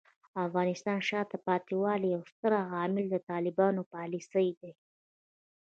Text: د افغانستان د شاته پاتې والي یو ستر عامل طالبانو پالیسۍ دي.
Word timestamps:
د 0.33 0.35
افغانستان 0.47 0.97
د 1.01 1.05
شاته 1.09 1.37
پاتې 1.47 1.73
والي 1.83 2.07
یو 2.15 2.21
ستر 2.31 2.51
عامل 2.71 3.05
طالبانو 3.29 3.81
پالیسۍ 3.93 4.47
دي. 4.59 4.71